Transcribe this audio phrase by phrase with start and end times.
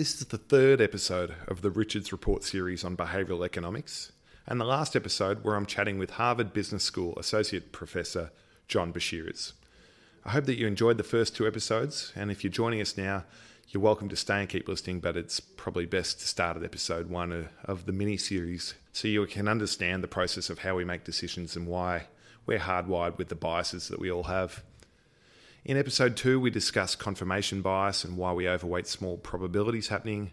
[0.00, 4.12] This is the third episode of the Richards Report series on behavioural economics,
[4.46, 8.30] and the last episode where I'm chatting with Harvard Business School Associate Professor
[8.66, 9.52] John Beshears.
[10.24, 13.24] I hope that you enjoyed the first two episodes, and if you're joining us now,
[13.68, 17.10] you're welcome to stay and keep listening, but it's probably best to start at episode
[17.10, 21.04] one of the mini series so you can understand the process of how we make
[21.04, 22.06] decisions and why
[22.46, 24.62] we're hardwired with the biases that we all have.
[25.62, 30.32] In episode two, we discuss confirmation bias and why we overweight small probabilities happening,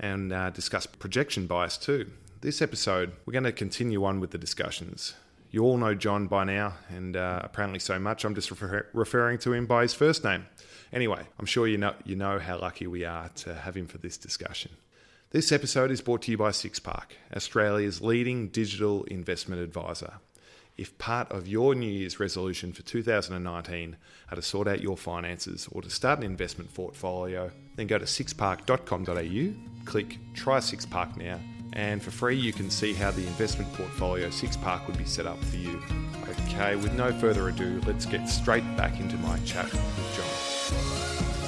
[0.00, 2.10] and uh, discuss projection bias too.
[2.40, 5.14] This episode, we're going to continue on with the discussions.
[5.52, 9.38] You all know John by now, and uh, apparently so much, I'm just refer- referring
[9.38, 10.44] to him by his first name.
[10.92, 13.98] Anyway, I'm sure you know, you know how lucky we are to have him for
[13.98, 14.72] this discussion.
[15.30, 20.14] This episode is brought to you by SixPark, Australia's leading digital investment advisor.
[20.76, 23.96] If part of your New Year's resolution for 2019
[24.30, 28.04] are to sort out your finances or to start an investment portfolio, then go to
[28.04, 31.38] sixpark.com.au, click Try Sixpark now,
[31.74, 35.42] and for free you can see how the investment portfolio Sixpark would be set up
[35.44, 35.80] for you.
[36.48, 41.03] Okay, with no further ado, let's get straight back into my chat with John.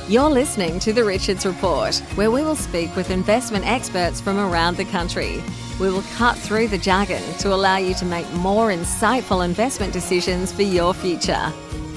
[0.09, 4.77] You're listening to The Richards Report, where we will speak with investment experts from around
[4.77, 5.43] the country.
[5.81, 10.53] We will cut through the jargon to allow you to make more insightful investment decisions
[10.53, 11.53] for your future.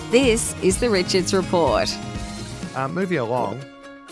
[0.10, 1.96] This is The Richards Report.
[2.76, 3.62] Uh, moving along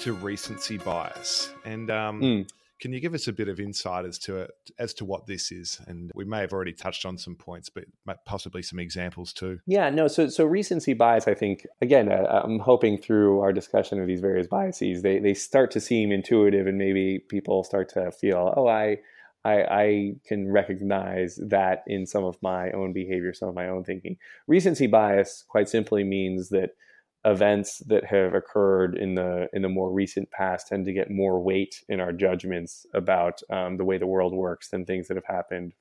[0.02, 1.52] to recency bias.
[1.66, 2.50] And um, Mm.
[2.80, 5.52] Can you give us a bit of insight as to it, as to what this
[5.52, 5.80] is?
[5.88, 7.86] And we may have already touched on some points, but
[8.26, 9.60] possibly some examples too.
[9.66, 10.08] Yeah, no.
[10.08, 11.28] So, so recency bias.
[11.28, 15.34] I think again, uh, I'm hoping through our discussion of these various biases, they they
[15.34, 18.98] start to seem intuitive, and maybe people start to feel, oh, I,
[19.44, 23.84] I, I can recognize that in some of my own behavior, some of my own
[23.84, 24.18] thinking.
[24.48, 26.72] Recency bias, quite simply, means that
[27.26, 31.42] events that have occurred in the in the more recent past tend to get more
[31.42, 35.26] weight in our judgments about um, the way the world works than things that have
[35.26, 35.74] happened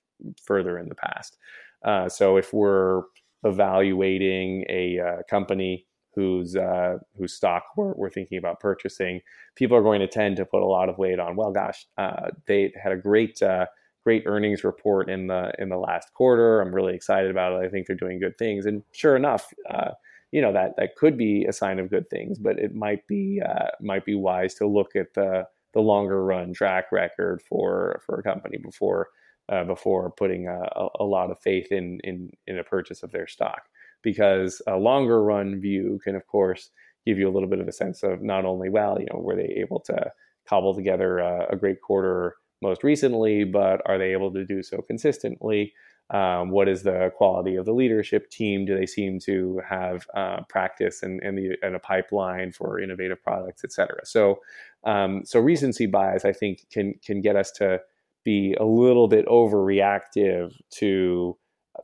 [0.43, 1.37] further in the past.
[1.84, 3.03] Uh, so if we're
[3.45, 9.21] evaluating a uh, company whose uh, whose stock we're, we're thinking about purchasing,
[9.55, 11.37] people are going to tend to put a lot of weight on.
[11.37, 13.66] Well, gosh, uh, they had a great uh,
[14.03, 16.60] great earnings report in the in the last quarter.
[16.60, 17.66] I'm really excited about it.
[17.66, 19.53] I think they're doing good things, and sure enough.
[19.71, 19.91] Uh,
[20.32, 23.41] you know that that could be a sign of good things, but it might be
[23.47, 28.19] uh, might be wise to look at the the longer run track record for for
[28.19, 29.09] a company before
[29.48, 33.26] uh, before putting a, a lot of faith in in in a purchase of their
[33.26, 33.62] stock.
[34.03, 36.70] Because a longer run view can of course
[37.06, 39.36] give you a little bit of a sense of not only well you know were
[39.36, 40.10] they able to
[40.48, 44.82] cobble together a, a great quarter most recently but are they able to do so
[44.82, 45.72] consistently
[46.11, 48.65] um, what is the quality of the leadership team?
[48.65, 53.22] Do they seem to have uh, practice and, and, the, and a pipeline for innovative
[53.22, 54.05] products, et cetera?
[54.05, 54.41] So,
[54.84, 57.81] um, so recency bias, I think, can can get us to
[58.25, 61.37] be a little bit overreactive to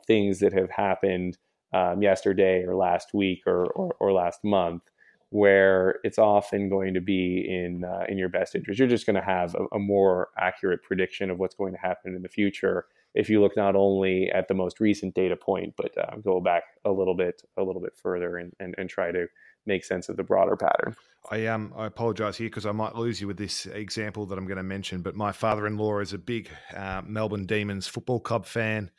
[0.07, 1.37] things that have happened
[1.73, 4.83] um, yesterday or last week or, or, or last month,
[5.29, 8.79] where it's often going to be in uh, in your best interest.
[8.79, 12.15] You're just going to have a, a more accurate prediction of what's going to happen
[12.15, 15.97] in the future if you look not only at the most recent data point, but
[15.97, 19.27] uh, go back a little bit, a little bit further, and, and, and try to
[19.65, 20.95] make sense of the broader pattern.
[21.31, 24.45] I um I apologise here because I might lose you with this example that I'm
[24.45, 28.91] going to mention, but my father-in-law is a big uh, Melbourne Demons football club fan,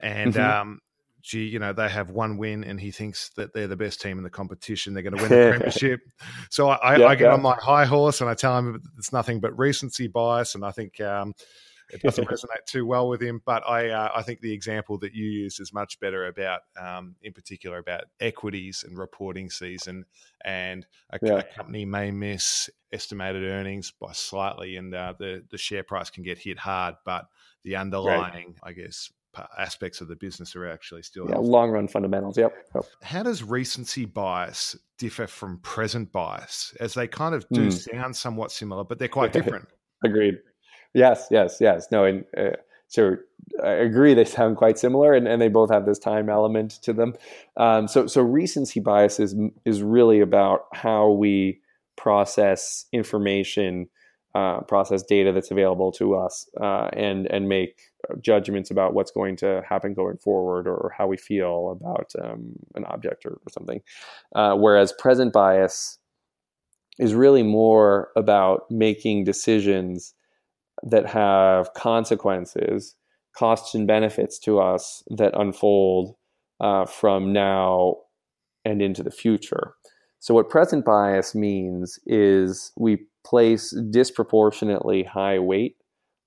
[0.00, 0.40] and Mhm.
[0.60, 0.80] um.
[1.26, 4.18] Gee, you know they have one win, and he thinks that they're the best team
[4.18, 4.92] in the competition.
[4.92, 6.00] They're going to win the premiership.
[6.50, 7.32] So I, I, get yeah.
[7.32, 10.70] on my high horse and I tell him it's nothing but recency bias, and I
[10.70, 11.32] think um,
[11.90, 13.42] it doesn't resonate too well with him.
[13.44, 17.16] But I, uh, I think the example that you used is much better about, um,
[17.22, 20.04] in particular, about equities and reporting season,
[20.44, 21.38] and a, Yeah.
[21.38, 26.22] a company may miss estimated earnings by slightly, and uh, the the share price can
[26.22, 27.26] get hit hard, but
[27.64, 29.10] the underlying, I guess,
[29.58, 31.28] aspects of the business are actually still.
[31.28, 32.38] Yeah, long run fundamentals.
[32.38, 32.54] Yep.
[32.74, 32.84] Yep.
[33.02, 36.72] How does recency bias differ from present bias?
[36.78, 37.70] As they kind of do Hmm.
[37.70, 39.66] sound somewhat similar, but they're quite different.
[40.04, 40.38] Agreed.
[40.94, 41.88] Yes, yes, yes.
[41.90, 42.50] No, and uh,
[42.88, 43.16] so
[43.62, 44.14] I agree.
[44.14, 47.14] They sound quite similar, and, and they both have this time element to them.
[47.56, 51.60] Um, so, so recency bias is is really about how we
[51.96, 53.88] process information,
[54.34, 57.80] uh, process data that's available to us, uh, and and make
[58.20, 62.84] judgments about what's going to happen going forward, or, how we feel about um, an
[62.84, 63.80] object or, or something.
[64.34, 65.98] Uh, whereas present bias
[66.98, 70.14] is really more about making decisions
[70.84, 72.94] that have consequences,
[73.36, 76.14] costs and benefits to us that unfold
[76.60, 77.96] uh, from now
[78.64, 79.74] and into the future.
[80.20, 85.76] So, what present bias means is we place disproportionately high weight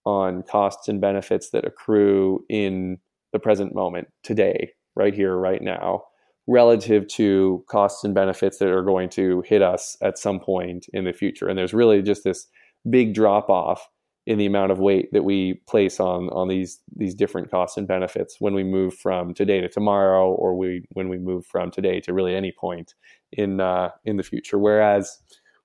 [0.05, 2.97] on costs and benefits that accrue in
[3.33, 6.03] the present moment, today, right here, right now,
[6.47, 11.03] relative to costs and benefits that are going to hit us at some point in
[11.03, 11.47] the future.
[11.47, 12.47] And there's really just this
[12.89, 13.87] big drop off
[14.27, 17.87] in the amount of weight that we place on on these these different costs and
[17.87, 22.01] benefits when we move from today to tomorrow, or we when we move from today
[22.01, 22.93] to really any point
[23.31, 24.59] in uh, in the future.
[24.59, 25.17] Whereas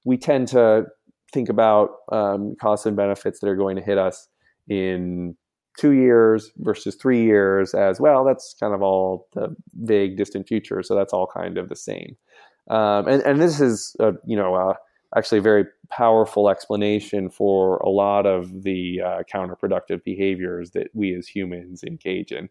[0.05, 0.85] we tend to
[1.33, 4.29] think about um, costs and benefits that are going to hit us
[4.69, 5.37] in
[5.77, 8.25] two years versus three years as well.
[8.25, 10.85] That's kind of all the vague, distant future.
[10.85, 12.17] So that's all kind of the same.
[12.71, 14.75] Um, and and this is a, you know.
[15.17, 21.15] Actually a very powerful explanation for a lot of the uh, counterproductive behaviors that we
[21.15, 22.49] as humans engage in.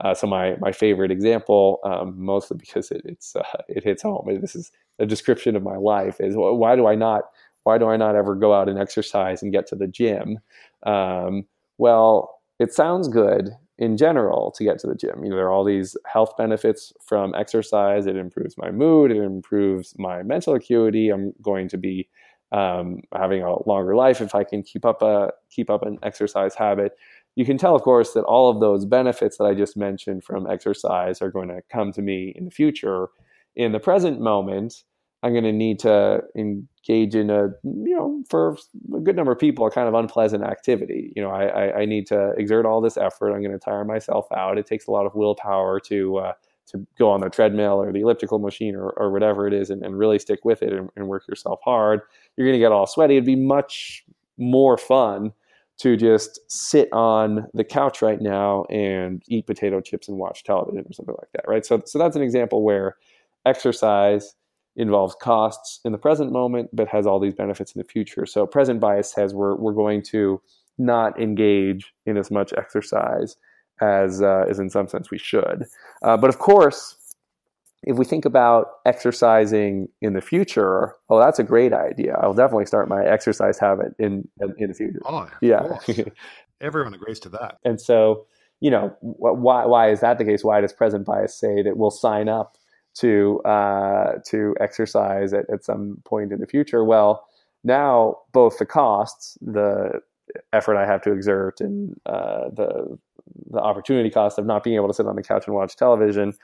[0.00, 4.26] Uh, so my my favorite example, um, mostly because it, it's uh, it hits home.
[4.40, 6.20] This is a description of my life.
[6.20, 7.24] Is why do I not
[7.62, 10.38] why do I not ever go out and exercise and get to the gym?
[10.84, 11.44] Um,
[11.78, 15.24] well, it sounds good in general to get to the gym.
[15.24, 18.06] You know, there are all these health benefits from exercise.
[18.06, 19.10] It improves my mood.
[19.10, 21.08] It improves my mental acuity.
[21.08, 22.08] I'm going to be
[22.52, 26.54] um, having a longer life if I can keep up a keep up an exercise
[26.54, 26.92] habit.
[27.34, 30.48] You can tell, of course, that all of those benefits that I just mentioned from
[30.48, 33.08] exercise are going to come to me in the future.
[33.56, 34.84] In the present moment,
[35.24, 38.58] I'm going to need to engage in a, you know, for
[38.94, 41.14] a good number of people, a kind of unpleasant activity.
[41.16, 43.32] You know, I, I, I need to exert all this effort.
[43.32, 44.58] I'm going to tire myself out.
[44.58, 46.32] It takes a lot of willpower to uh,
[46.66, 49.82] to go on the treadmill or the elliptical machine or, or whatever it is and,
[49.82, 52.00] and really stick with it and, and work yourself hard.
[52.36, 53.16] You're going to get all sweaty.
[53.16, 54.04] It'd be much
[54.38, 55.32] more fun
[55.78, 60.84] to just sit on the couch right now and eat potato chips and watch television
[60.88, 61.66] or something like that, right?
[61.66, 62.96] So, so that's an example where
[63.44, 64.34] exercise
[64.76, 68.26] involves costs in the present moment, but has all these benefits in the future.
[68.26, 70.40] So present bias says we're, we're going to
[70.78, 73.36] not engage in as much exercise
[73.80, 75.64] as, uh, as in some sense we should.
[76.02, 76.96] Uh, but of course,
[77.86, 82.16] if we think about exercising in the future, oh, that's a great idea.
[82.20, 84.26] I'll definitely start my exercise habit in
[84.58, 85.00] in the future.
[85.04, 85.78] Oh, yeah.
[86.60, 87.58] Everyone agrees to that.
[87.64, 88.26] And so,
[88.60, 90.42] you know, why why is that the case?
[90.42, 92.56] Why does present bias say that we'll sign up
[92.94, 96.84] to uh, to exercise at, at some point in the future.
[96.84, 97.26] Well,
[97.64, 100.00] now both the costs, the
[100.52, 102.98] effort I have to exert, and uh, the
[103.50, 106.34] the opportunity cost of not being able to sit on the couch and watch television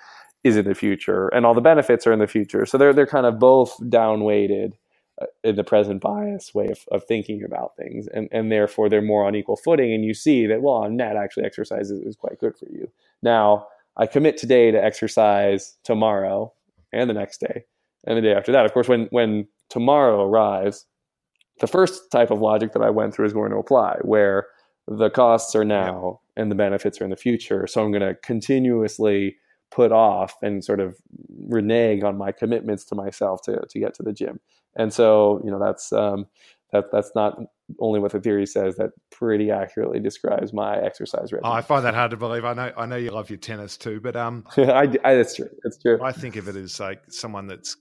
[0.42, 2.66] is in the future, and all the benefits are in the future.
[2.66, 4.72] So they're they're kind of both downweighted
[5.20, 9.02] uh, in the present bias way of, of thinking about things, and and therefore they're
[9.02, 9.92] more on equal footing.
[9.92, 12.90] And you see that well, on net, actually, exercise is, is quite good for you.
[13.22, 16.52] Now I commit today to exercise tomorrow
[16.92, 17.64] and the next day
[18.06, 18.64] and the day after that.
[18.64, 20.86] Of course, when when tomorrow arrives,
[21.60, 24.46] the first type of logic that I went through is going to apply, where
[24.88, 27.66] the costs are now and the benefits are in the future.
[27.66, 29.36] So I'm going to continuously
[29.70, 30.96] put off and sort of
[31.46, 34.40] renege on my commitments to myself to to get to the gym.
[34.76, 36.26] And so you know that's um,
[36.72, 37.38] that that's not
[37.78, 41.42] only what the theory says that pretty accurately describes my exercise regimen.
[41.44, 42.44] Oh, I find that hard to believe.
[42.44, 45.48] I know I know you love your tennis too, but um, I, I, that's true.
[45.62, 46.00] That's true.
[46.02, 47.76] I think of it as like someone that's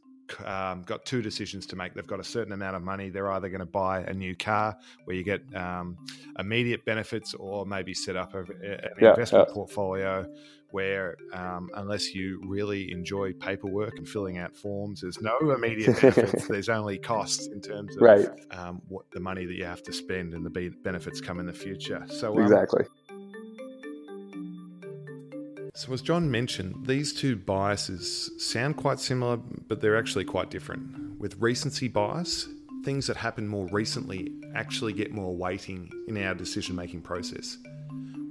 [0.46, 1.94] um, got two decisions to make.
[1.94, 3.10] They've got a certain amount of money.
[3.10, 5.98] They're either going to buy a new car where you get um,
[6.38, 9.54] immediate benefits, or maybe set up a, an yeah, investment yeah.
[9.54, 10.32] portfolio
[10.72, 16.48] where, um, unless you really enjoy paperwork and filling out forms, there's no immediate benefits.
[16.48, 18.30] there's only costs in terms of right.
[18.52, 21.54] Um, what the money that you have to spend, and the benefits come in the
[21.54, 22.06] future.
[22.10, 22.86] So um, exactly.
[25.76, 31.18] So, as John mentioned, these two biases sound quite similar, but they're actually quite different.
[31.20, 32.50] With recency bias,
[32.84, 37.58] things that happen more recently actually get more weighting in our decision making process.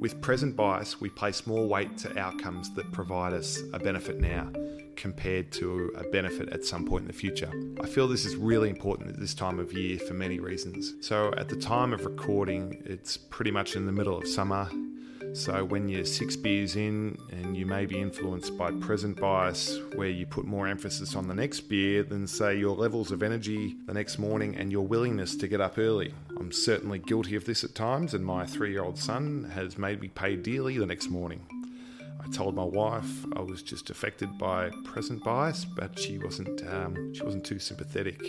[0.00, 4.48] With present bias, we place more weight to outcomes that provide us a benefit now
[4.94, 7.50] compared to a benefit at some point in the future.
[7.82, 10.94] I feel this is really important at this time of year for many reasons.
[11.00, 14.68] So, at the time of recording, it's pretty much in the middle of summer.
[15.34, 20.08] So, when you're six beers in and you may be influenced by present bias, where
[20.08, 23.94] you put more emphasis on the next beer than, say, your levels of energy the
[23.94, 26.12] next morning and your willingness to get up early.
[26.38, 30.00] I'm certainly guilty of this at times, and my three year old son has made
[30.00, 31.40] me pay dearly the next morning.
[32.20, 36.66] I told my wife I was just affected by present bias, but she wasn't.
[36.66, 38.20] Um, she wasn't too sympathetic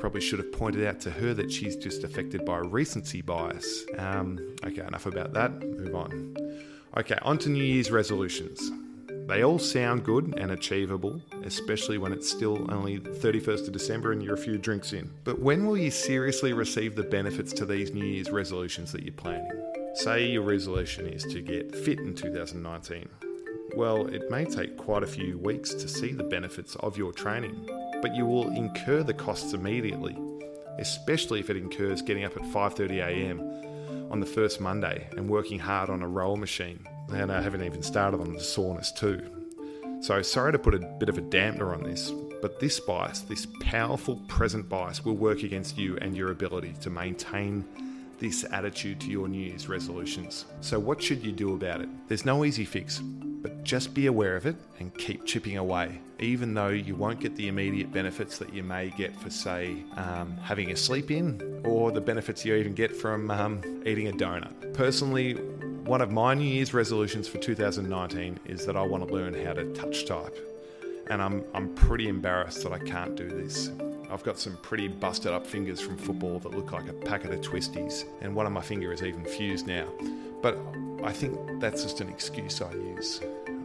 [0.00, 3.84] probably should have pointed out to her that she's just affected by recency bias.
[3.98, 5.60] Um, okay, enough about that.
[5.60, 6.36] Move on.
[6.96, 8.72] Okay, on to New Year's resolutions.
[9.28, 14.22] They all sound good and achievable, especially when it's still only 31st of December and
[14.22, 15.12] you're a few drinks in.
[15.22, 19.12] But when will you seriously receive the benefits to these New Year's resolutions that you're
[19.12, 19.52] planning?
[19.94, 23.08] Say your resolution is to get fit in 2019.
[23.76, 27.68] Well, it may take quite a few weeks to see the benefits of your training,
[28.02, 30.16] but you will incur the costs immediately,
[30.78, 33.40] especially if it incurs getting up at 5:30 a.m.
[34.10, 37.82] on the first Monday and working hard on a roll machine and I haven't even
[37.82, 39.22] started on the soreness too.
[40.00, 43.46] So sorry to put a bit of a dampener on this, but this bias, this
[43.60, 47.64] powerful present bias, will work against you and your ability to maintain
[48.20, 50.44] this attitude to your New Year's resolutions.
[50.60, 51.88] So, what should you do about it?
[52.06, 56.54] There's no easy fix, but just be aware of it and keep chipping away, even
[56.54, 60.70] though you won't get the immediate benefits that you may get for, say, um, having
[60.70, 64.74] a sleep in or the benefits you even get from um, eating a donut.
[64.74, 65.34] Personally,
[65.84, 69.54] one of my New Year's resolutions for 2019 is that I want to learn how
[69.54, 70.36] to touch type.
[71.08, 73.70] And I'm, I'm pretty embarrassed that I can't do this.
[74.10, 77.40] I've got some pretty busted up fingers from football that look like a packet of
[77.40, 79.86] twisties, and one of my fingers is even fused now.
[80.42, 80.58] But
[81.04, 83.20] I think that's just an excuse I use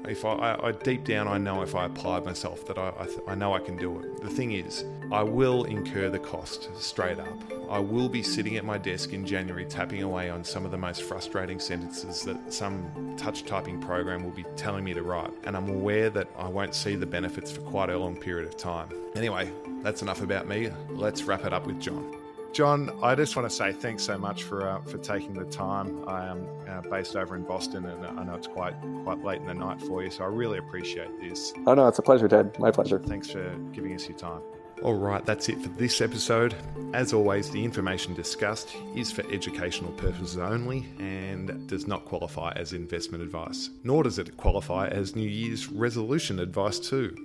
[0.08, 3.06] if I, I, I, deep down I know if I apply myself that I, I,
[3.06, 4.22] th- I know I can do it.
[4.22, 7.44] The thing is, I will incur the cost straight up.
[7.70, 10.78] I will be sitting at my desk in January tapping away on some of the
[10.78, 15.56] most frustrating sentences that some touch typing program will be telling me to write, and
[15.56, 18.90] I'm aware that I won't see the benefits for quite a long period of time.
[19.16, 19.52] Anyway,
[19.86, 20.72] that's enough about me.
[20.90, 22.16] Let's wrap it up with John.
[22.54, 26.08] John, I just want to say thanks so much for uh, for taking the time.
[26.08, 29.48] I am uh, based over in Boston, and I know it's quite quite late in
[29.48, 31.54] the night for you, so I really appreciate this.
[31.68, 32.58] Oh no, it's a pleasure, Ted.
[32.58, 32.98] My pleasure.
[32.98, 34.42] Thanks for giving us your time.
[34.84, 36.56] All right, that's it for this episode.
[36.94, 42.74] As always, the information discussed is for educational purposes only and does not qualify as
[42.74, 47.16] investment advice, nor does it qualify as New Year's resolution advice, too.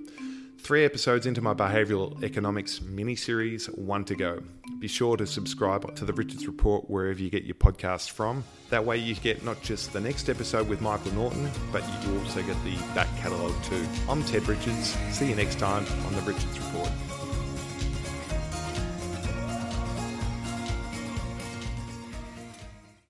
[0.63, 4.43] Three episodes into my behavioural economics mini series, one to go.
[4.79, 8.43] Be sure to subscribe to the Richards Report wherever you get your podcasts from.
[8.69, 12.43] That way, you get not just the next episode with Michael Norton, but you also
[12.43, 13.83] get the back catalogue too.
[14.07, 14.95] I'm Ted Richards.
[15.09, 16.89] See you next time on the Richards Report.